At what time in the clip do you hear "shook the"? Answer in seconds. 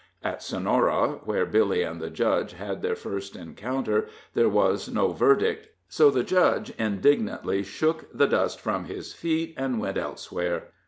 7.61-8.25